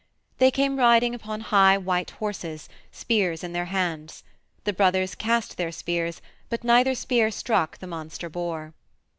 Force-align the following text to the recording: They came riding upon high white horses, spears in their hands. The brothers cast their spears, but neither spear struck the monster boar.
They 0.39 0.49
came 0.49 0.77
riding 0.79 1.13
upon 1.13 1.41
high 1.41 1.77
white 1.77 2.09
horses, 2.09 2.67
spears 2.91 3.43
in 3.43 3.53
their 3.53 3.65
hands. 3.65 4.23
The 4.63 4.73
brothers 4.73 5.13
cast 5.13 5.57
their 5.57 5.71
spears, 5.71 6.23
but 6.49 6.63
neither 6.63 6.95
spear 6.95 7.29
struck 7.29 7.77
the 7.77 7.85
monster 7.85 8.27
boar. 8.27 8.73